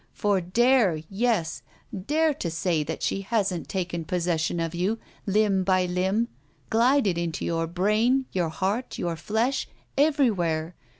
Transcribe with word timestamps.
For 0.13 0.41
dare, 0.41 1.01
yes, 1.11 1.61
dare 2.07 2.33
to 2.33 2.49
say 2.49 2.81
that 2.83 3.03
she 3.03 3.21
hasn't 3.21 3.69
taken 3.69 4.03
possession 4.03 4.59
of 4.59 4.73
you, 4.73 4.97
limb 5.27 5.63
by 5.63 5.85
limb, 5.85 6.27
glided 6.71 7.19
into 7.19 7.45
your 7.45 7.67
brain, 7.67 8.25
your 8.31 8.49
heart, 8.49 8.97
your 8.97 9.15
flesh, 9.15 9.67
everywhere! 9.95 10.73